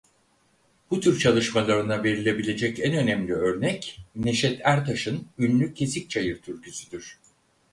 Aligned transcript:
Bu 0.91 0.99
tür 0.99 1.19
çalışmalarına 1.19 2.03
verilebilecek 2.03 2.79
en 2.79 2.93
önemli 2.95 3.33
örnek 3.33 4.01
Neşet 4.15 4.61
Ertaş'ın 4.63 5.27
ünlü 5.37 5.73
"Kesik 5.73 6.09
Çayır" 6.09 6.41
türküsüdür. 6.41 7.19